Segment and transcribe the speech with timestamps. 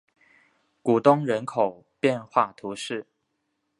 [0.81, 3.05] 古东人口变化图示